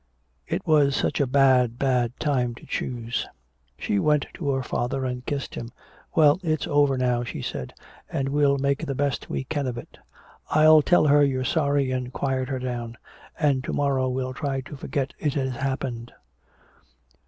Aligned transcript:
It 0.47 0.65
was 0.65 0.95
such 0.95 1.21
a 1.21 1.27
bad, 1.27 1.77
bad 1.77 2.19
time 2.19 2.55
to 2.55 2.65
choose." 2.65 3.27
She 3.77 3.99
went 3.99 4.25
to 4.33 4.49
her 4.49 4.63
father 4.63 5.05
and 5.05 5.23
kissed 5.27 5.53
him. 5.53 5.69
"Well, 6.15 6.39
it's 6.41 6.65
over 6.65 6.97
now," 6.97 7.23
she 7.23 7.43
said, 7.43 7.75
"and 8.11 8.29
we'll 8.29 8.57
make 8.57 8.83
the 8.83 8.95
best 8.95 9.29
we 9.29 9.43
can 9.43 9.67
of 9.67 9.77
it. 9.77 9.99
I'll 10.49 10.81
tell 10.81 11.05
her 11.05 11.23
you're 11.23 11.43
sorry 11.43 11.91
and 11.91 12.11
quiet 12.11 12.49
her 12.49 12.57
down. 12.57 12.97
And 13.39 13.63
to 13.63 13.73
morrow 13.73 14.09
we'll 14.09 14.33
try 14.33 14.61
to 14.61 14.75
forget 14.75 15.13
it 15.19 15.35
has 15.35 15.51
happened." 15.57 16.11